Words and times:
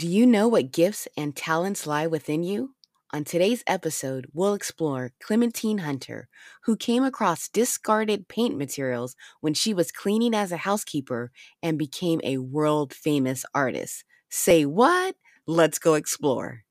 Do 0.00 0.08
you 0.08 0.24
know 0.24 0.48
what 0.48 0.72
gifts 0.72 1.06
and 1.14 1.36
talents 1.36 1.86
lie 1.86 2.06
within 2.06 2.42
you? 2.42 2.70
On 3.12 3.22
today's 3.22 3.62
episode, 3.66 4.28
we'll 4.32 4.54
explore 4.54 5.12
Clementine 5.22 5.76
Hunter, 5.76 6.26
who 6.62 6.74
came 6.74 7.04
across 7.04 7.50
discarded 7.50 8.26
paint 8.26 8.56
materials 8.56 9.14
when 9.42 9.52
she 9.52 9.74
was 9.74 9.92
cleaning 9.92 10.34
as 10.34 10.52
a 10.52 10.64
housekeeper 10.64 11.30
and 11.62 11.78
became 11.78 12.18
a 12.24 12.38
world 12.38 12.94
famous 12.94 13.44
artist. 13.54 14.06
Say 14.30 14.64
what? 14.64 15.16
Let's 15.46 15.78
go 15.78 15.92
explore. 15.92 16.64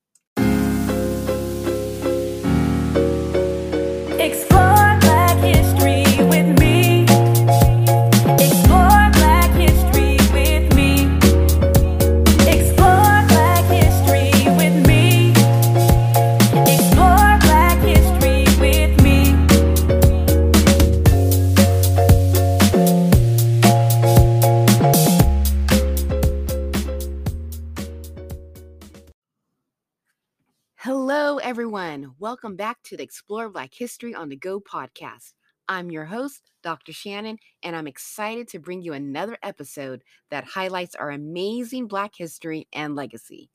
Everyone. 31.50 32.14
Welcome 32.20 32.54
back 32.54 32.80
to 32.84 32.96
the 32.96 33.02
Explore 33.02 33.48
Black 33.48 33.74
History 33.74 34.14
on 34.14 34.28
the 34.28 34.36
Go 34.36 34.60
podcast. 34.60 35.32
I'm 35.66 35.90
your 35.90 36.04
host, 36.04 36.52
Dr. 36.62 36.92
Shannon, 36.92 37.38
and 37.64 37.74
I'm 37.74 37.88
excited 37.88 38.46
to 38.50 38.60
bring 38.60 38.82
you 38.82 38.92
another 38.92 39.36
episode 39.42 40.04
that 40.30 40.44
highlights 40.44 40.94
our 40.94 41.10
amazing 41.10 41.88
Black 41.88 42.12
history 42.16 42.68
and 42.72 42.94
legacy. 42.94 43.50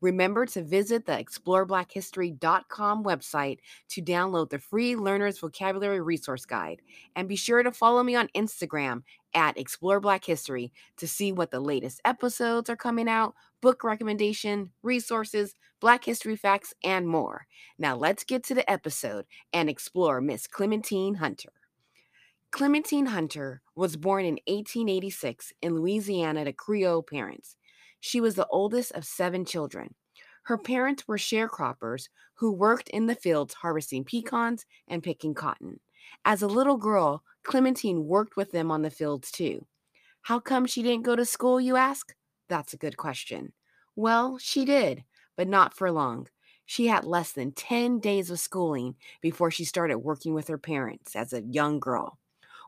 Remember 0.00 0.44
to 0.46 0.64
visit 0.64 1.06
the 1.06 1.12
exploreblackhistory.com 1.12 3.04
website 3.04 3.58
to 3.90 4.02
download 4.02 4.50
the 4.50 4.58
free 4.58 4.96
Learner's 4.96 5.38
Vocabulary 5.38 6.00
Resource 6.00 6.46
Guide. 6.46 6.82
And 7.14 7.28
be 7.28 7.36
sure 7.36 7.62
to 7.62 7.70
follow 7.70 8.02
me 8.02 8.16
on 8.16 8.28
Instagram 8.36 9.04
at 9.36 9.58
Explore 9.58 10.00
Black 10.00 10.24
History 10.24 10.72
to 10.96 11.06
see 11.06 11.30
what 11.30 11.52
the 11.52 11.60
latest 11.60 12.00
episodes 12.04 12.68
are 12.68 12.76
coming 12.76 13.08
out, 13.08 13.34
book 13.60 13.84
recommendation, 13.84 14.70
resources, 14.82 15.54
Black 15.78 16.04
history 16.04 16.36
facts, 16.36 16.72
and 16.82 17.06
more. 17.06 17.46
Now 17.78 17.96
let's 17.96 18.24
get 18.24 18.42
to 18.44 18.54
the 18.54 18.68
episode 18.68 19.26
and 19.52 19.68
explore 19.68 20.22
Miss 20.22 20.46
Clementine 20.46 21.16
Hunter. 21.16 21.52
Clementine 22.50 23.06
Hunter 23.06 23.60
was 23.74 23.96
born 23.96 24.24
in 24.24 24.38
1886 24.46 25.52
in 25.60 25.74
Louisiana 25.74 26.46
to 26.46 26.52
Creole 26.54 27.02
parents. 27.02 27.56
She 28.00 28.22
was 28.22 28.36
the 28.36 28.46
oldest 28.46 28.92
of 28.92 29.04
seven 29.04 29.44
children. 29.44 29.94
Her 30.44 30.56
parents 30.56 31.06
were 31.06 31.18
sharecroppers 31.18 32.08
who 32.36 32.52
worked 32.52 32.88
in 32.88 33.06
the 33.06 33.14
fields 33.14 33.52
harvesting 33.54 34.04
pecans 34.04 34.64
and 34.88 35.02
picking 35.02 35.34
cotton. 35.34 35.80
As 36.24 36.42
a 36.42 36.46
little 36.46 36.76
girl, 36.76 37.22
Clementine 37.42 38.06
worked 38.06 38.36
with 38.36 38.52
them 38.52 38.70
on 38.70 38.82
the 38.82 38.90
fields 38.90 39.30
too. 39.30 39.66
How 40.22 40.40
come 40.40 40.66
she 40.66 40.82
didn't 40.82 41.04
go 41.04 41.14
to 41.14 41.24
school, 41.24 41.60
you 41.60 41.76
ask? 41.76 42.14
That's 42.48 42.72
a 42.72 42.78
good 42.78 42.96
question. 42.96 43.52
Well, 43.94 44.38
she 44.38 44.64
did, 44.64 45.04
but 45.36 45.48
not 45.48 45.74
for 45.74 45.90
long. 45.90 46.28
She 46.64 46.88
had 46.88 47.04
less 47.04 47.32
than 47.32 47.52
10 47.52 48.00
days 48.00 48.30
of 48.30 48.40
schooling 48.40 48.96
before 49.20 49.52
she 49.52 49.64
started 49.64 49.98
working 49.98 50.34
with 50.34 50.48
her 50.48 50.58
parents 50.58 51.14
as 51.14 51.32
a 51.32 51.42
young 51.42 51.78
girl. 51.78 52.18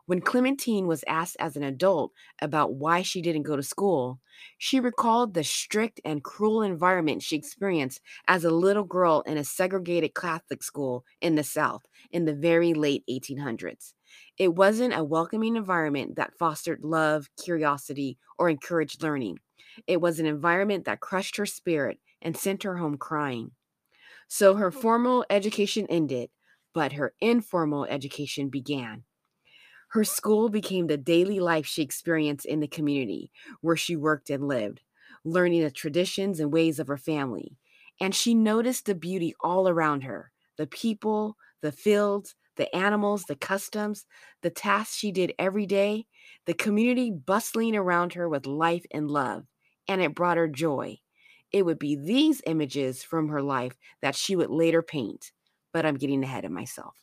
When 0.05 0.21
Clementine 0.21 0.87
was 0.87 1.03
asked 1.07 1.35
as 1.39 1.55
an 1.55 1.61
adult 1.61 2.13
about 2.41 2.73
why 2.73 3.03
she 3.03 3.21
didn't 3.21 3.43
go 3.43 3.55
to 3.55 3.61
school, 3.61 4.19
she 4.57 4.79
recalled 4.79 5.33
the 5.33 5.43
strict 5.43 6.01
and 6.03 6.23
cruel 6.23 6.63
environment 6.63 7.21
she 7.21 7.35
experienced 7.35 8.01
as 8.27 8.43
a 8.43 8.49
little 8.49 8.85
girl 8.85 9.21
in 9.27 9.37
a 9.37 9.43
segregated 9.43 10.15
Catholic 10.15 10.63
school 10.63 11.05
in 11.21 11.35
the 11.35 11.43
South 11.43 11.85
in 12.11 12.25
the 12.25 12.33
very 12.33 12.73
late 12.73 13.03
1800s. 13.09 13.93
It 14.37 14.55
wasn't 14.55 14.95
a 14.95 15.03
welcoming 15.03 15.55
environment 15.55 16.15
that 16.15 16.37
fostered 16.37 16.83
love, 16.83 17.29
curiosity, 17.41 18.17
or 18.37 18.49
encouraged 18.49 19.03
learning. 19.03 19.39
It 19.87 20.01
was 20.01 20.19
an 20.19 20.25
environment 20.25 20.85
that 20.85 20.99
crushed 20.99 21.37
her 21.37 21.45
spirit 21.45 21.99
and 22.21 22.35
sent 22.35 22.63
her 22.63 22.77
home 22.77 22.97
crying. 22.97 23.51
So 24.27 24.55
her 24.55 24.71
hmm. 24.71 24.79
formal 24.79 25.25
education 25.29 25.87
ended, 25.89 26.29
but 26.73 26.93
her 26.93 27.13
informal 27.19 27.85
education 27.85 28.49
began. 28.49 29.03
Her 29.89 30.03
school 30.03 30.49
became 30.49 30.87
the 30.87 30.97
daily 30.97 31.39
life 31.39 31.65
she 31.65 31.81
experienced 31.81 32.45
in 32.45 32.59
the 32.59 32.67
community 32.67 33.31
where 33.61 33.75
she 33.75 33.95
worked 33.95 34.29
and 34.29 34.47
lived, 34.47 34.81
learning 35.25 35.63
the 35.63 35.71
traditions 35.71 36.39
and 36.39 36.53
ways 36.53 36.79
of 36.79 36.87
her 36.87 36.97
family. 36.97 37.57
And 37.99 38.13
she 38.13 38.35
noticed 38.35 38.85
the 38.85 38.93
beauty 38.93 39.33
all 39.41 39.67
around 39.67 40.01
her 40.01 40.31
the 40.59 40.67
people, 40.67 41.37
the 41.61 41.71
fields, 41.71 42.35
the 42.57 42.75
animals, 42.75 43.23
the 43.23 43.35
customs, 43.37 44.05
the 44.41 44.49
tasks 44.49 44.97
she 44.97 45.09
did 45.09 45.33
every 45.39 45.65
day, 45.65 46.05
the 46.45 46.53
community 46.53 47.11
bustling 47.11 47.77
around 47.77 48.11
her 48.13 48.27
with 48.27 48.45
life 48.45 48.85
and 48.91 49.09
love. 49.09 49.45
And 49.87 50.01
it 50.01 50.13
brought 50.13 50.35
her 50.35 50.49
joy. 50.49 50.97
It 51.53 51.65
would 51.65 51.79
be 51.79 51.95
these 51.95 52.41
images 52.45 53.03
from 53.03 53.29
her 53.29 53.41
life 53.41 53.77
that 54.01 54.15
she 54.15 54.35
would 54.35 54.49
later 54.49 54.81
paint. 54.81 55.31
But 55.71 55.85
I'm 55.85 55.95
getting 55.95 56.23
ahead 56.25 56.43
of 56.43 56.51
myself. 56.51 57.01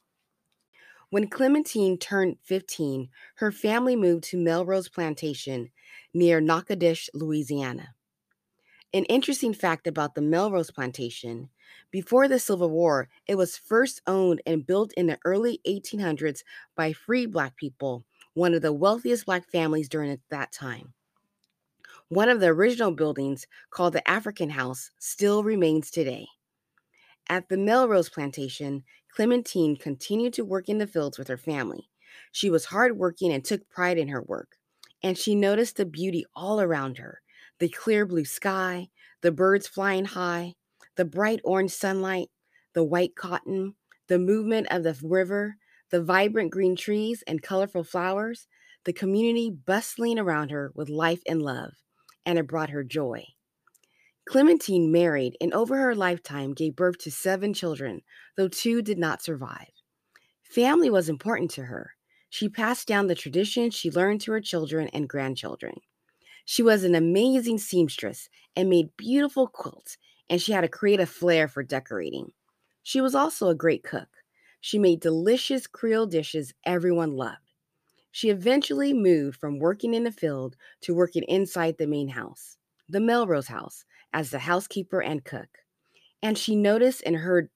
When 1.09 1.29
Clementine 1.29 1.97
turned 1.97 2.37
15, 2.43 3.09
her 3.37 3.51
family 3.51 3.97
moved 3.97 4.25
to 4.25 4.37
Melrose 4.37 4.91
Plantation 4.91 5.71
near 6.13 6.43
Natchitoches, 6.43 7.09
Louisiana. 7.15 7.96
An 8.95 9.05
interesting 9.07 9.53
fact 9.53 9.87
about 9.87 10.15
the 10.15 10.23
Melrose 10.23 10.71
Plantation 10.71 11.51
before 11.91 12.29
the 12.29 12.39
Civil 12.39 12.71
War, 12.71 13.09
it 13.27 13.35
was 13.35 13.57
first 13.57 14.01
owned 14.07 14.41
and 14.47 14.67
built 14.67 14.93
in 14.93 15.07
the 15.07 15.19
early 15.25 15.61
1800s 15.67 16.43
by 16.77 16.93
free 16.93 17.27
Black 17.27 17.57
people, 17.57 18.05
one 18.35 18.55
of 18.55 18.63
the 18.63 18.73
wealthiest 18.73 19.27
Black 19.27 19.51
families 19.51 19.89
during 19.89 20.19
that 20.31 20.53
time. 20.53 20.95
One 22.09 22.29
of 22.29 22.39
the 22.39 22.47
original 22.47 22.93
buildings, 22.93 23.49
called 23.71 23.93
the 23.93 24.09
African 24.09 24.51
House, 24.51 24.93
still 25.01 25.43
remains 25.43 25.91
today. 25.91 26.29
At 27.29 27.49
the 27.49 27.59
Melrose 27.59 28.09
Plantation, 28.09 28.85
Clementine 29.11 29.77
continued 29.77 30.33
to 30.35 30.45
work 30.45 30.69
in 30.69 30.79
the 30.79 30.87
fields 30.87 31.19
with 31.19 31.27
her 31.27 31.37
family. 31.37 31.91
She 32.31 32.51
was 32.51 32.67
hardworking 32.67 33.33
and 33.33 33.45
took 33.45 33.69
pride 33.69 33.99
in 33.99 34.09
her 34.09 34.23
work, 34.23 34.59
and 35.03 35.19
she 35.19 35.35
noticed 35.35 35.77
the 35.77 35.87
beauty 35.87 36.25
all 36.37 36.61
around 36.61 36.99
her 36.99 37.21
the 37.59 37.69
clear 37.69 38.07
blue 38.07 38.25
sky, 38.25 38.89
the 39.23 39.33
birds 39.33 39.67
flying 39.67 40.05
high, 40.05 40.55
the 40.97 41.05
bright 41.05 41.41
orange 41.45 41.73
sunlight, 41.73 42.29
the 42.75 42.85
white 42.85 43.17
cotton, 43.17 43.75
the 44.09 44.19
movement 44.19 44.67
of 44.71 44.83
the 44.83 44.99
river, 45.03 45.57
the 45.91 46.03
vibrant 46.03 46.51
green 46.51 46.77
trees 46.77 47.23
and 47.27 47.43
colorful 47.43 47.85
flowers, 47.85 48.47
the 48.85 48.93
community 48.93 49.51
bustling 49.51 50.19
around 50.19 50.51
her 50.51 50.73
with 50.75 50.89
life 50.89 51.23
and 51.27 51.43
love, 51.43 51.73
and 52.25 52.39
it 52.39 52.47
brought 52.47 52.71
her 52.71 52.85
joy. 52.85 53.25
Clementine 54.29 54.91
married 54.91 55.37
and 55.41 55.55
over 55.55 55.77
her 55.77 55.95
lifetime 55.95 56.53
gave 56.53 56.77
birth 56.77 56.99
to 56.99 57.11
seven 57.11 57.55
children, 57.55 58.03
though 58.37 58.49
two 58.49 58.83
did 58.83 58.99
not 58.99 59.23
survive. 59.23 59.71
Family 60.43 60.91
was 60.91 61.09
important 61.09 61.51
to 61.53 61.65
her. 61.65 61.93
She 62.29 62.49
passed 62.49 62.89
down 62.89 63.07
the 63.07 63.15
traditions 63.15 63.75
she 63.75 63.91
learned 63.91 64.21
to 64.23 64.33
her 64.33 64.41
children 64.41 64.89
and 64.89 65.09
grandchildren. 65.09 65.75
She 66.47 66.63
was 66.63 66.85
an 66.85 66.95
amazing 66.95 67.59
seamstress 67.59 68.29
and 68.55 68.71
made 68.71 68.97
beautiful 68.97 69.49
quilts, 69.49 69.99
and 70.31 70.41
she 70.41 70.53
had 70.53 70.63
a 70.63 70.69
creative 70.69 71.11
flair 71.11 71.49
for 71.49 71.65
decorating. 71.65 72.33
She 72.85 73.01
was 73.01 73.17
also 73.17 73.49
a 73.49 73.55
great 73.55 73.83
cook. 73.83 74.09
She 74.61 74.79
made 74.79 75.01
delicious 75.01 75.67
Creole 75.67 76.07
dishes 76.07 76.55
everyone 76.65 77.17
loved. 77.17 77.53
She 78.13 78.31
eventually 78.31 78.95
moved 78.95 79.39
from 79.39 79.59
working 79.59 79.93
in 79.93 80.05
the 80.05 80.13
field 80.13 80.57
to 80.83 80.95
working 80.95 81.25
inside 81.25 81.79
the 81.79 81.87
main 81.89 82.09
house, 82.09 82.57
the 82.89 83.01
Melrose 83.01 83.49
house, 83.49 83.85
as 84.13 84.31
the 84.31 84.39
housekeeper 84.39 85.03
and 85.03 85.25
cook. 85.25 85.59
And 86.23 86.39
she 86.39 86.55
noticed 86.55 87.03
and 87.05 87.17
heard 87.17 87.51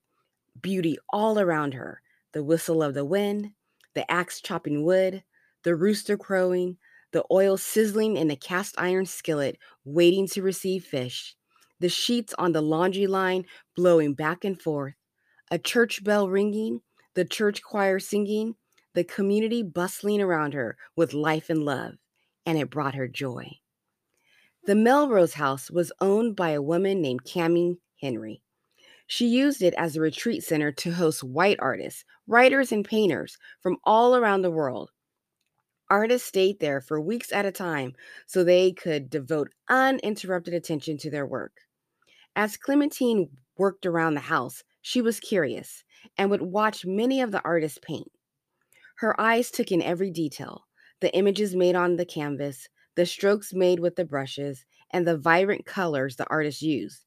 beauty 0.61 0.99
all 1.11 1.39
around 1.39 1.75
her 1.75 2.03
the 2.33 2.43
whistle 2.43 2.83
of 2.83 2.95
the 2.95 3.05
wind, 3.05 3.53
the 3.95 4.11
axe 4.11 4.41
chopping 4.41 4.85
wood, 4.85 5.23
the 5.63 5.77
rooster 5.77 6.17
crowing, 6.17 6.77
the 7.13 7.25
oil 7.31 7.57
sizzling 7.57 8.17
in 8.17 8.29
the 8.29 8.37
cast 8.37 8.75
iron 8.79 9.07
skillet 9.07 9.59
waiting 9.85 10.27
to 10.29 10.43
receive 10.43 10.85
fish, 10.85 11.35
the 11.81 11.89
sheets 11.89 12.35
on 12.39 12.53
the 12.53 12.63
laundry 12.63 13.07
line 13.07 13.45
blowing 13.77 14.15
back 14.15 14.45
and 14.45 14.61
forth, 14.61 14.95
a 15.51 15.59
church 15.59 16.05
bell 16.05 16.29
ringing, 16.29 16.81
the 17.15 17.25
church 17.25 17.63
choir 17.63 17.99
singing, 17.99 18.55
the 18.95 19.05
community 19.05 19.63
bustling 19.63 20.21
around 20.21 20.55
her 20.55 20.77
with 20.97 21.15
life 21.15 21.51
and 21.51 21.65
love, 21.65 21.95
and 22.47 22.59
it 22.59 22.71
brought 22.71 22.95
her 22.95 23.09
joy. 23.09 23.51
The 24.65 24.75
Melrose 24.75 25.35
House 25.35 25.71
was 25.71 25.93
owned 26.01 26.37
by 26.37 26.51
a 26.51 26.63
woman 26.63 27.01
named 27.01 27.25
Cammie 27.25 27.79
Henry. 28.01 28.43
She 29.07 29.27
used 29.27 29.63
it 29.63 29.75
as 29.77 29.97
a 29.97 30.01
retreat 30.01 30.45
center 30.45 30.71
to 30.73 30.93
host 30.93 31.25
white 31.25 31.59
artists, 31.61 32.05
writers, 32.27 32.71
and 32.71 32.85
painters 32.85 33.39
from 33.61 33.79
all 33.85 34.15
around 34.15 34.43
the 34.43 34.51
world. 34.51 34.91
Artists 35.91 36.29
stayed 36.29 36.61
there 36.61 36.81
for 36.81 37.01
weeks 37.01 37.33
at 37.33 37.45
a 37.45 37.51
time 37.51 37.95
so 38.25 38.45
they 38.45 38.71
could 38.71 39.11
devote 39.11 39.53
uninterrupted 39.69 40.55
attention 40.55 40.97
to 40.99 41.11
their 41.11 41.27
work. 41.27 41.63
As 42.37 42.57
Clementine 42.57 43.29
worked 43.59 43.85
around 43.85 44.15
the 44.15 44.21
house, 44.21 44.63
she 44.81 45.03
was 45.03 45.19
curious 45.19 45.83
and 46.17 46.31
would 46.31 46.43
watch 46.43 46.87
many 46.87 47.21
of 47.21 47.33
the 47.33 47.43
artists 47.43 47.79
paint. 47.83 48.11
Her 48.99 49.21
eyes 49.21 49.51
took 49.51 49.73
in 49.73 49.83
every 49.83 50.11
detail 50.11 50.67
the 51.01 51.13
images 51.15 51.57
made 51.57 51.75
on 51.75 51.97
the 51.97 52.05
canvas, 52.05 52.69
the 52.95 53.05
strokes 53.05 53.53
made 53.53 53.81
with 53.81 53.97
the 53.97 54.05
brushes, 54.05 54.65
and 54.93 55.07
the 55.07 55.17
vibrant 55.19 55.67
colors 55.67 56.17
the 56.17 56.29
artists 56.29 56.63
used. 56.63 57.05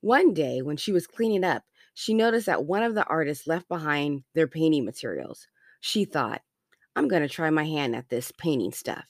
One 0.00 0.32
day, 0.32 0.62
when 0.62 0.76
she 0.76 0.92
was 0.92 1.06
cleaning 1.06 1.44
up, 1.44 1.64
she 1.92 2.14
noticed 2.14 2.46
that 2.46 2.64
one 2.64 2.82
of 2.82 2.94
the 2.94 3.04
artists 3.06 3.46
left 3.46 3.68
behind 3.68 4.22
their 4.34 4.46
painting 4.46 4.84
materials. 4.84 5.48
She 5.80 6.04
thought, 6.04 6.42
I'm 6.96 7.08
going 7.08 7.22
to 7.22 7.28
try 7.28 7.50
my 7.50 7.64
hand 7.64 7.94
at 7.94 8.08
this 8.08 8.32
painting 8.32 8.72
stuff. 8.72 9.04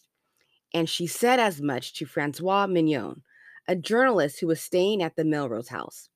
And 0.74 0.88
she 0.88 1.06
said 1.06 1.38
as 1.38 1.62
much 1.62 1.94
to 1.94 2.04
Francois 2.04 2.66
Mignon, 2.66 3.22
a 3.68 3.76
journalist 3.76 4.40
who 4.40 4.48
was 4.48 4.60
staying 4.60 5.02
at 5.02 5.14
the 5.14 5.24
Melrose 5.24 5.68
house. 5.68 6.08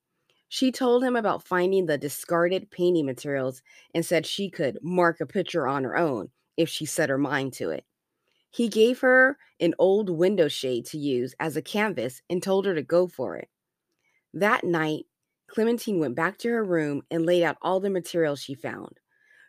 She 0.49 0.73
told 0.73 1.05
him 1.05 1.15
about 1.15 1.47
finding 1.47 1.87
the 1.87 1.97
discarded 1.97 2.73
painting 2.73 3.07
materials 3.07 3.63
and 3.95 4.05
said 4.05 4.27
she 4.27 4.51
could 4.51 4.79
mark 4.83 5.21
a 5.21 5.27
picture 5.27 5.69
on 5.69 5.85
her 5.85 5.97
own 5.97 6.31
if 6.57 6.69
she 6.69 6.87
set 6.87 7.09
her 7.09 7.19
mind 7.19 7.53
to 7.55 7.71
it. 7.71 7.85
He 8.51 8.69
gave 8.69 8.99
her 9.01 9.39
an 9.61 9.75
old 9.79 10.11
window 10.11 10.49
shade 10.49 10.87
to 10.87 10.99
use 10.99 11.37
as 11.39 11.57
a 11.57 11.63
canvas 11.63 12.21
and 12.29 12.43
told 12.43 12.67
her 12.67 12.75
to 12.75 12.83
go 12.83 13.07
for 13.07 13.37
it. 13.37 13.49
That 14.35 14.65
night, 14.65 15.07
Clementine 15.47 16.01
went 16.01 16.17
back 16.17 16.37
to 16.39 16.49
her 16.49 16.65
room 16.65 17.03
and 17.13 17.25
laid 17.25 17.45
out 17.45 17.59
all 17.63 17.79
the 17.79 17.91
materials 17.91 18.41
she 18.41 18.55
found. 18.55 18.99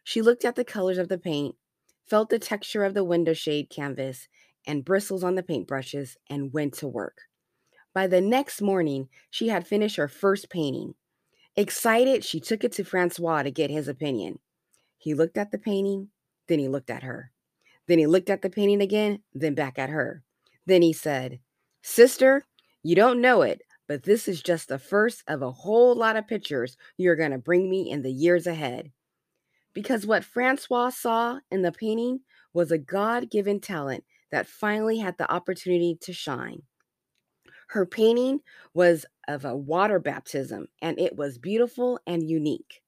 She 0.04 0.22
looked 0.22 0.46
at 0.46 0.56
the 0.56 0.64
colors 0.64 1.00
of 1.00 1.10
the 1.10 1.18
paint, 1.18 1.56
felt 2.12 2.30
the 2.30 2.38
texture 2.38 2.84
of 2.84 2.94
the 2.94 3.06
window 3.06 3.34
shade 3.34 3.70
canvas 3.70 4.28
and 4.68 4.84
bristles 4.84 5.24
on 5.24 5.36
the 5.36 5.44
paintbrushes, 5.44 6.18
and 6.30 6.52
went 6.52 6.74
to 6.74 6.86
work. 6.86 7.20
By 7.94 8.08
the 8.08 8.20
next 8.20 8.62
morning, 8.62 9.08
she 9.30 9.48
had 9.48 9.66
finished 9.66 9.96
her 9.96 10.10
first 10.10 10.50
painting. 10.50 10.96
Excited, 11.56 12.26
she 12.26 12.42
took 12.42 12.66
it 12.66 12.74
to 12.74 12.84
Francois 12.84 13.44
to 13.44 13.50
get 13.50 13.72
his 13.72 13.88
opinion. 13.88 14.40
He 14.98 15.14
looked 15.14 15.38
at 15.38 15.52
the 15.52 15.58
painting, 15.58 16.10
then 16.50 16.60
he 16.60 16.68
looked 16.68 16.90
at 16.90 17.04
her. 17.04 17.32
Then 17.88 17.98
he 17.98 18.08
looked 18.08 18.30
at 18.30 18.42
the 18.42 18.50
painting 18.50 18.82
again, 18.82 19.20
then 19.34 19.56
back 19.56 19.80
at 19.80 19.90
her. 19.90 20.22
Then 20.66 20.82
he 20.82 20.92
said, 20.92 21.40
Sister, 21.82 22.44
you 22.84 22.94
don't 22.94 23.22
know 23.22 23.42
it, 23.42 23.62
but 23.88 24.04
this 24.04 24.28
is 24.28 24.44
just 24.44 24.68
the 24.68 24.80
first 24.80 25.24
of 25.30 25.42
a 25.42 25.52
whole 25.52 25.96
lot 25.96 26.18
of 26.18 26.28
pictures 26.28 26.76
you're 26.98 27.16
going 27.16 27.32
to 27.32 27.38
bring 27.38 27.70
me 27.70 27.90
in 27.90 28.02
the 28.02 28.12
years 28.12 28.48
ahead. 28.48 28.92
Because 29.74 30.06
what 30.06 30.26
Francois 30.26 30.90
saw 30.90 31.40
in 31.50 31.62
the 31.62 31.72
painting 31.72 32.22
was 32.54 32.72
a 32.72 32.78
God 32.78 33.30
given 33.30 33.60
talent 33.60 34.04
that 34.32 34.48
finally 34.48 34.98
had 34.98 35.18
the 35.18 35.32
opportunity 35.32 35.98
to 36.02 36.14
shine. 36.14 36.64
Her 37.68 37.86
painting 37.86 38.42
was 38.74 39.06
of 39.28 39.46
a 39.46 39.56
water 39.56 40.00
baptism, 40.00 40.68
and 40.82 41.00
it 41.00 41.16
was 41.16 41.38
beautiful 41.38 42.00
and 42.06 42.30
unique. 42.30 42.82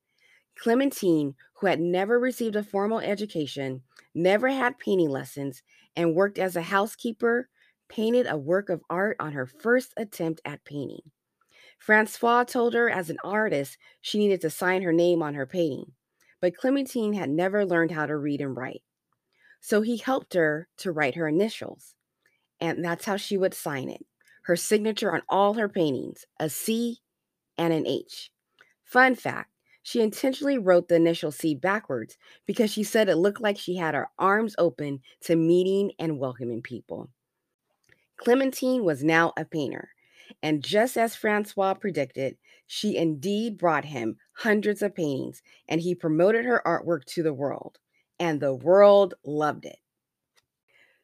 Clementine, 0.56 1.36
who 1.54 1.68
had 1.68 1.80
never 1.80 2.20
received 2.20 2.56
a 2.56 2.64
formal 2.64 3.00
education, 3.00 3.82
never 4.14 4.50
had 4.50 4.78
painting 4.80 5.10
lessons, 5.10 5.64
and 5.96 6.16
worked 6.16 6.38
as 6.38 6.56
a 6.56 6.62
housekeeper, 6.62 7.48
painted 7.88 8.28
a 8.28 8.38
work 8.38 8.70
of 8.70 8.82
art 8.90 9.16
on 9.20 9.32
her 9.32 9.46
first 9.46 9.94
attempt 9.96 10.42
at 10.46 10.66
painting. 10.66 11.12
Francois 11.78 12.44
told 12.44 12.74
her 12.74 12.90
as 12.90 13.10
an 13.10 13.18
artist 13.24 13.78
she 14.02 14.18
needed 14.18 14.42
to 14.42 14.50
sign 14.50 14.82
her 14.82 14.94
name 14.94 15.22
on 15.22 15.34
her 15.34 15.46
painting, 15.46 15.92
but 16.44 16.57
Clementine 16.57 17.13
had 17.13 17.30
never 17.30 17.66
learned 17.66 17.92
how 17.92 18.06
to 18.06 18.18
read 18.18 18.42
and 18.42 18.57
write. 18.57 18.84
So 19.62 19.81
he 19.81 19.95
helped 19.95 20.34
her 20.34 20.68
to 20.80 20.92
write 20.92 21.16
her 21.16 21.25
initials, 21.25 21.95
and 22.60 22.84
that's 22.84 23.06
how 23.06 23.16
she 23.16 23.38
would 23.38 23.54
sign 23.54 23.88
it 23.88 24.06
her 24.42 24.57
signature 24.57 25.16
on 25.16 25.22
all 25.30 25.54
her 25.54 25.69
paintings 25.69 26.25
a 26.42 26.50
C 26.50 26.98
and 27.57 27.72
an 27.72 27.88
H. 27.88 28.30
Fun 28.84 29.16
fact 29.16 29.51
she 29.84 30.01
intentionally 30.01 30.57
wrote 30.57 30.90
the 30.90 30.95
initial 30.95 31.31
C 31.31 31.56
backwards 31.56 32.18
because 32.46 32.69
she 32.69 32.84
said 32.84 33.07
it 33.07 33.16
looked 33.16 33.39
like 33.39 33.57
she 33.57 33.78
had 33.78 33.96
her 33.96 34.10
arms 34.19 34.54
open 34.57 35.00
to 35.22 35.38
meeting 35.38 35.94
and 35.98 36.19
welcoming 36.19 36.62
people. 36.62 37.10
Clementine 38.18 38.84
was 38.84 39.01
now 39.01 39.31
a 39.38 39.46
painter, 39.46 39.92
and 40.42 40.62
just 40.62 40.98
as 40.98 41.16
Francois 41.16 41.75
predicted, 41.75 42.36
she 42.75 42.98
indeed 42.98 43.56
brought 43.56 43.86
him 43.86 44.18
hundreds 44.38 44.81
of 44.81 44.96
paintings, 44.96 45.44
and 45.70 45.80
he 45.80 45.94
promoted 45.94 46.44
her 46.44 46.60
artwork 46.66 47.06
to 47.06 47.22
the 47.22 47.31
world, 47.31 47.78
and 48.20 48.40
the 48.40 48.56
world 48.56 49.14
loved 49.24 49.64
it. 49.64 49.78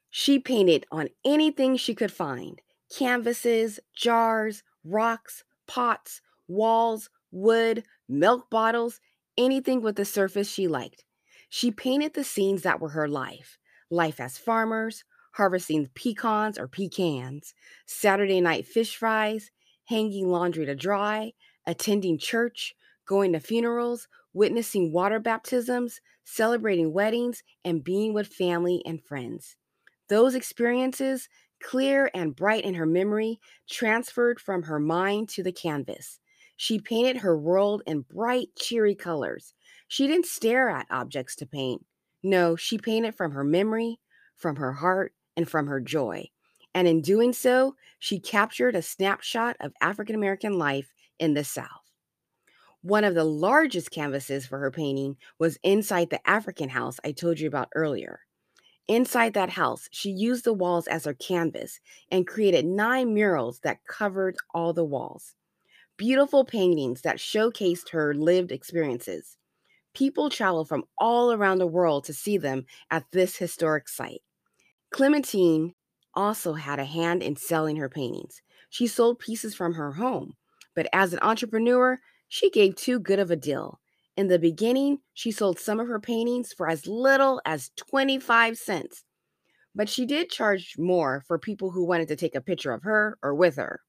She 0.10 0.40
painted 0.40 0.88
on 0.92 1.10
anything 1.24 1.78
she 1.78 1.94
could 1.94 2.12
find 2.12 2.60
canvases, 2.92 3.80
jars, 3.96 4.64
rocks, 4.84 5.44
pots, 5.68 6.22
walls, 6.48 7.12
wood, 7.30 7.84
milk 8.08 8.50
bottles, 8.50 9.00
anything 9.38 9.84
with 9.84 10.00
a 10.00 10.06
surface 10.06 10.50
she 10.50 10.68
liked. 10.68 11.06
She 11.50 11.70
painted 11.70 12.16
the 12.16 12.24
scenes 12.24 12.64
that 12.64 12.80
were 12.80 12.90
her 12.90 13.08
life 13.08 13.60
life 13.92 14.20
as 14.20 14.40
farmers, 14.40 15.04
harvesting 15.34 15.92
pecans 15.94 16.58
or 16.58 16.68
pecans, 16.68 17.54
Saturday 17.86 18.42
night 18.42 18.66
fish 18.66 18.96
fries, 18.96 19.52
hanging 19.86 20.30
laundry 20.30 20.66
to 20.66 20.76
dry, 20.76 21.34
attending 21.70 22.18
church, 22.18 22.76
going 23.06 23.32
to 23.34 23.40
funerals, 23.40 24.08
witnessing 24.34 24.92
water 24.92 25.20
baptisms, 25.20 26.02
celebrating 26.24 26.92
weddings, 26.92 27.44
and 27.64 27.84
being 27.84 28.14
with 28.14 28.28
family 28.28 28.82
and 28.86 29.04
friends. 29.04 29.56
Those 30.08 30.34
experiences 30.34 31.30
clear 31.62 32.10
and 32.14 32.36
bright 32.36 32.64
in 32.64 32.74
her 32.74 32.86
memory, 32.86 33.40
transferred 33.70 34.40
from 34.40 34.64
her 34.64 34.80
mind 34.80 35.30
to 35.30 35.44
the 35.44 35.52
canvas. 35.52 36.20
She 36.56 36.80
painted 36.80 37.18
her 37.18 37.38
world 37.38 37.84
in 37.86 38.02
bright, 38.02 38.50
cheery 38.58 38.96
colors. 38.96 39.54
She 39.88 40.08
didn't 40.08 40.26
stare 40.26 40.70
at 40.70 40.88
objects 40.90 41.36
to 41.38 41.46
paint. 41.46 41.86
No, 42.24 42.56
she 42.56 42.78
painted 42.78 43.16
from 43.16 43.32
her 43.32 43.44
memory, 43.44 44.00
from 44.36 44.56
her 44.56 44.74
heart, 44.74 45.14
and 45.38 45.48
from 45.48 45.68
her 45.68 45.80
joy. 45.80 46.30
And 46.74 46.88
in 46.88 47.02
doing 47.02 47.34
so, 47.34 47.76
she 48.00 48.20
captured 48.20 48.76
a 48.76 48.82
snapshot 48.82 49.58
of 49.60 49.74
African 49.82 50.16
American 50.16 50.58
life 50.58 50.94
in 51.20 51.34
the 51.34 51.44
South. 51.44 51.68
One 52.82 53.04
of 53.04 53.14
the 53.14 53.26
largest 53.26 53.92
canvases 53.92 54.46
for 54.46 54.58
her 54.60 54.72
painting 54.72 55.18
was 55.38 55.60
inside 55.64 56.10
the 56.10 56.28
African 56.28 56.70
house 56.70 56.98
I 57.04 57.12
told 57.12 57.40
you 57.40 57.48
about 57.48 57.70
earlier. 57.76 58.22
Inside 58.88 59.34
that 59.34 59.52
house, 59.52 59.88
she 59.92 60.10
used 60.10 60.46
the 60.46 60.54
walls 60.54 60.88
as 60.88 61.06
her 61.06 61.14
canvas 61.14 61.80
and 62.10 62.26
created 62.26 62.66
nine 62.66 63.14
murals 63.14 63.60
that 63.60 63.86
covered 63.86 64.36
all 64.54 64.74
the 64.74 64.86
walls. 64.86 65.36
Beautiful 65.98 66.46
paintings 66.46 67.02
that 67.02 67.18
showcased 67.18 67.90
her 67.90 68.14
lived 68.14 68.52
experiences. 68.52 69.38
People 69.94 70.30
traveled 70.30 70.70
from 70.70 70.86
all 70.98 71.34
around 71.34 71.58
the 71.58 71.68
world 71.68 72.06
to 72.06 72.14
see 72.14 72.38
them 72.38 72.66
at 72.90 73.06
this 73.12 73.36
historic 73.36 73.90
site. 73.90 74.22
Clementine 74.92 75.76
also 76.14 76.54
had 76.54 76.80
a 76.80 76.86
hand 76.86 77.22
in 77.22 77.36
selling 77.36 77.76
her 77.76 77.90
paintings. 77.90 78.42
She 78.70 78.88
sold 78.88 79.20
pieces 79.20 79.54
from 79.54 79.74
her 79.74 79.92
home, 79.92 80.36
but 80.76 80.88
as 80.94 81.14
an 81.14 81.20
entrepreneur, 81.22 82.00
she 82.28 82.50
gave 82.50 82.76
too 82.76 83.00
good 83.00 83.20
of 83.20 83.32
a 83.32 83.36
deal 83.36 83.80
in 84.20 84.28
the 84.28 84.38
beginning, 84.38 85.00
she 85.14 85.32
sold 85.32 85.60
some 85.60 85.80
of 85.80 85.88
her 85.88 85.98
paintings 85.98 86.52
for 86.52 86.68
as 86.68 86.86
little 86.86 87.42
as 87.46 87.72
25 87.78 88.58
cents, 88.58 89.06
but 89.74 89.88
she 89.88 90.06
did 90.06 90.30
charge 90.30 90.76
more 90.78 91.24
for 91.26 91.40
people 91.40 91.72
who 91.72 91.86
wanted 91.86 92.10
to 92.10 92.18
take 92.18 92.36
a 92.36 92.42
picture 92.42 92.74
of 92.74 92.84
her 92.84 93.18
or 93.24 93.34
with 93.34 93.56
her. 93.56 93.80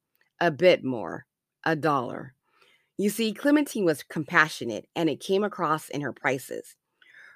A 0.40 0.52
bit 0.52 0.84
more, 0.84 1.26
a 1.64 1.75
dollar. 1.75 2.34
You 2.96 3.10
see, 3.10 3.32
Clementine 3.32 3.84
was 3.84 4.04
compassionate 4.04 4.87
and 4.94 5.10
it 5.10 5.18
came 5.18 5.42
across 5.42 5.88
in 5.88 6.00
her 6.00 6.12
prices. 6.12 6.76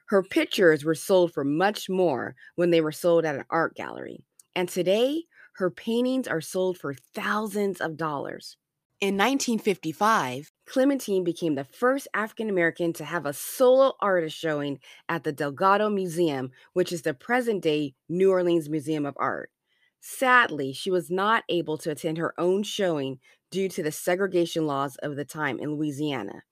Her 0.07 0.23
pictures 0.23 0.85
were 0.85 0.95
sold 0.95 1.33
for 1.33 1.43
much 1.43 1.91
more 1.91 2.37
when 2.55 2.71
they 2.71 2.81
were 2.81 2.93
sold 2.93 3.25
at 3.25 3.35
an 3.35 3.45
art 3.51 3.75
gallery. 3.75 4.23
And 4.55 4.69
today, 4.69 5.25
her 5.55 5.69
paintings 5.69 6.29
are 6.29 6.41
sold 6.41 6.79
for 6.79 6.95
thousands 6.95 7.81
of 7.81 7.97
dollars. 7.97 8.57
In 9.01 9.17
1955, 9.17 10.53
Clementine 10.67 11.25
became 11.25 11.57
the 11.57 11.65
first 11.65 12.07
African 12.15 12.49
American 12.49 12.93
to 12.95 13.05
have 13.05 13.27
a 13.27 13.33
solo 13.33 13.95
artist 14.01 14.37
showing 14.37 14.79
at 15.09 15.25
the 15.25 15.33
Delgado 15.33 15.91
Museum, 15.91 16.53
which 16.73 16.93
is 16.93 17.03
the 17.03 17.13
present 17.13 17.63
day 17.63 17.95
New 18.09 18.31
Orleans 18.31 18.71
Museum 18.71 19.05
of 19.05 19.17
Art. 19.19 19.51
Sadly, 20.01 20.73
she 20.73 20.91
was 20.91 21.11
not 21.11 21.43
able 21.49 21.77
to 21.79 21.91
attend 21.91 22.19
her 22.19 22.35
own 22.39 22.63
showing 22.63 23.19
due 23.51 23.69
to 23.71 23.83
the 23.83 23.91
segregation 23.91 24.67
laws 24.67 24.97
of 24.97 25.17
the 25.17 25.25
time 25.25 25.59
in 25.59 25.75
Louisiana. 25.75 26.43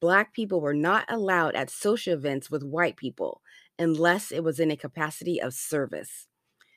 Black 0.00 0.32
people 0.32 0.60
were 0.60 0.74
not 0.74 1.04
allowed 1.08 1.54
at 1.54 1.70
social 1.70 2.14
events 2.14 2.50
with 2.50 2.62
white 2.62 2.96
people 2.96 3.42
unless 3.78 4.30
it 4.30 4.44
was 4.44 4.60
in 4.60 4.70
a 4.70 4.76
capacity 4.76 5.40
of 5.40 5.54
service. 5.54 6.28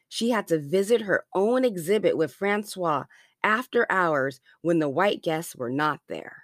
She 0.10 0.32
had 0.32 0.48
to 0.48 0.60
visit 0.60 1.02
her 1.02 1.26
own 1.34 1.64
exhibit 1.64 2.18
with 2.18 2.34
Francois 2.34 3.06
after 3.44 3.86
hours 3.92 4.40
when 4.62 4.80
the 4.80 4.90
white 4.90 5.22
guests 5.22 5.56
were 5.56 5.70
not 5.70 6.02
there. 6.08 6.44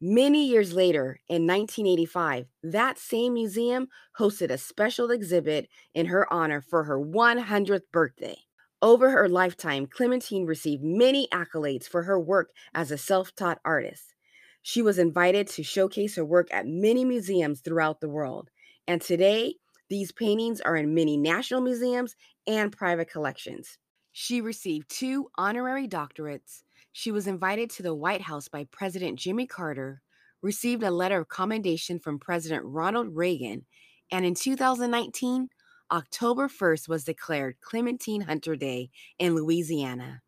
Many 0.00 0.48
years 0.48 0.72
later, 0.72 1.20
in 1.28 1.46
1985, 1.46 2.48
that 2.64 2.98
same 2.98 3.34
museum 3.34 3.88
hosted 4.18 4.50
a 4.50 4.58
special 4.58 5.12
exhibit 5.12 5.68
in 5.94 6.06
her 6.06 6.30
honor 6.32 6.60
for 6.60 6.84
her 6.84 6.98
100th 6.98 7.88
birthday. 7.92 8.36
Over 8.82 9.10
her 9.10 9.28
lifetime, 9.28 9.86
Clementine 9.86 10.44
received 10.44 10.82
many 10.82 11.28
accolades 11.32 11.86
for 11.86 12.02
her 12.02 12.18
work 12.18 12.50
as 12.74 12.90
a 12.90 12.98
self 12.98 13.32
taught 13.36 13.60
artist. 13.64 14.14
She 14.60 14.82
was 14.82 14.98
invited 14.98 15.46
to 15.48 15.62
showcase 15.62 16.16
her 16.16 16.24
work 16.24 16.48
at 16.52 16.66
many 16.66 17.04
museums 17.04 17.60
throughout 17.60 18.00
the 18.00 18.08
world, 18.08 18.50
and 18.88 19.00
today, 19.00 19.54
these 19.88 20.10
paintings 20.10 20.60
are 20.60 20.74
in 20.74 20.94
many 20.94 21.16
national 21.16 21.60
museums 21.60 22.16
and 22.46 22.72
private 22.72 23.08
collections. 23.08 23.78
She 24.12 24.40
received 24.40 24.90
two 24.90 25.28
honorary 25.36 25.88
doctorates. 25.88 26.62
She 26.92 27.10
was 27.10 27.26
invited 27.26 27.70
to 27.70 27.82
the 27.82 27.94
White 27.94 28.20
House 28.20 28.48
by 28.48 28.64
President 28.64 29.18
Jimmy 29.18 29.46
Carter, 29.46 30.02
received 30.42 30.82
a 30.82 30.90
letter 30.90 31.20
of 31.20 31.28
commendation 31.28 31.98
from 31.98 32.18
President 32.18 32.62
Ronald 32.64 33.16
Reagan, 33.16 33.64
and 34.10 34.26
in 34.26 34.34
2019, 34.34 35.48
October 35.90 36.48
1st 36.48 36.88
was 36.88 37.04
declared 37.04 37.60
Clementine 37.60 38.22
Hunter 38.22 38.56
Day 38.56 38.90
in 39.18 39.34
Louisiana. 39.34 40.20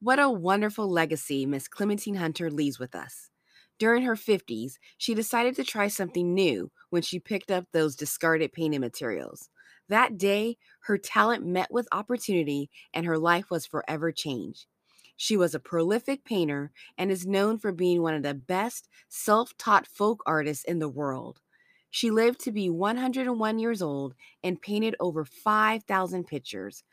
What 0.00 0.20
a 0.20 0.30
wonderful 0.30 0.88
legacy 0.88 1.44
Miss 1.44 1.66
Clementine 1.66 2.14
Hunter 2.14 2.50
leaves 2.50 2.78
with 2.78 2.94
us. 2.94 3.30
During 3.78 4.04
her 4.04 4.14
50s, 4.14 4.74
she 4.96 5.14
decided 5.14 5.56
to 5.56 5.64
try 5.64 5.88
something 5.88 6.34
new 6.34 6.70
when 6.90 7.02
she 7.02 7.18
picked 7.18 7.50
up 7.50 7.64
those 7.72 7.96
discarded 7.96 8.52
painting 8.52 8.80
materials. 8.80 9.50
That 9.88 10.18
day, 10.18 10.58
her 10.82 10.98
talent 10.98 11.46
met 11.46 11.70
with 11.70 11.88
opportunity 11.92 12.70
and 12.92 13.06
her 13.06 13.18
life 13.18 13.50
was 13.50 13.66
forever 13.66 14.12
changed. 14.12 14.66
She 15.16 15.36
was 15.36 15.54
a 15.54 15.60
prolific 15.60 16.24
painter 16.24 16.70
and 16.96 17.10
is 17.10 17.26
known 17.26 17.58
for 17.58 17.72
being 17.72 18.02
one 18.02 18.14
of 18.14 18.22
the 18.22 18.34
best 18.34 18.88
self 19.08 19.56
taught 19.58 19.86
folk 19.86 20.22
artists 20.26 20.64
in 20.64 20.78
the 20.78 20.88
world. 20.88 21.40
She 21.90 22.10
lived 22.10 22.40
to 22.40 22.52
be 22.52 22.70
101 22.70 23.58
years 23.58 23.82
old 23.82 24.14
and 24.44 24.60
painted 24.60 24.94
over 25.00 25.24
5,000 25.24 26.26
pictures. 26.26 26.84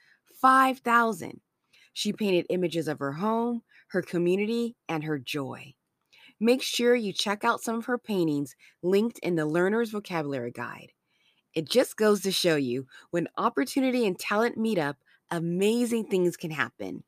5,000. 0.42 1.42
She 1.94 2.14
painted 2.14 2.48
images 2.50 2.88
of 2.88 3.00
her 3.00 3.14
home, 3.14 3.62
her 3.90 4.02
community, 4.02 4.76
and 4.90 5.04
her 5.04 5.20
joy. 5.20 5.74
Make 6.40 6.62
sure 6.64 6.96
you 6.96 7.14
check 7.14 7.44
out 7.44 7.62
some 7.62 7.76
of 7.78 7.86
her 7.86 7.98
paintings 8.00 8.56
linked 8.82 9.20
in 9.20 9.36
the 9.36 9.46
Learner's 9.46 9.92
Vocabulary 9.92 10.52
Guide. 10.52 10.94
It 11.56 11.70
just 11.70 11.96
goes 11.96 12.22
to 12.24 12.32
show 12.34 12.58
you 12.58 12.86
when 13.12 13.30
opportunity 13.38 14.06
and 14.06 14.20
talent 14.20 14.58
meet 14.58 14.78
up, 14.78 14.98
amazing 15.32 16.06
things 16.06 16.36
can 16.36 16.52
happen. 16.52 17.04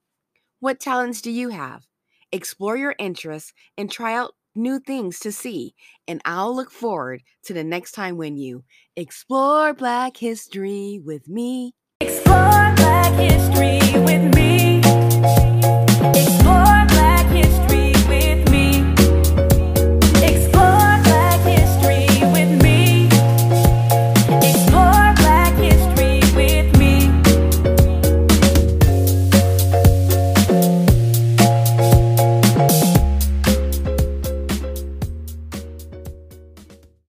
What 0.61 0.79
talents 0.79 1.21
do 1.21 1.29
you 1.29 1.49
have? 1.49 1.85
Explore 2.31 2.77
your 2.77 2.95
interests 2.97 3.51
and 3.77 3.91
try 3.91 4.15
out 4.15 4.35
new 4.55 4.79
things 4.79 5.19
to 5.19 5.33
see. 5.33 5.75
And 6.07 6.21
I'll 6.23 6.55
look 6.55 6.71
forward 6.71 7.23
to 7.43 7.53
the 7.53 7.63
next 7.63 7.91
time 7.91 8.15
when 8.15 8.37
you 8.37 8.63
explore 8.95 9.73
Black 9.73 10.15
history 10.15 11.01
with 11.03 11.27
me. 11.27 11.75
Explore 11.99 12.73
Black 12.77 13.13
history 13.13 13.99
with 14.01 14.33
me. 14.33 14.46